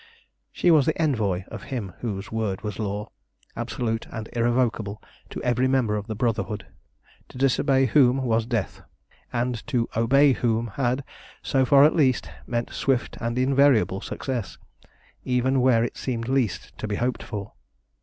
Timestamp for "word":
2.31-2.63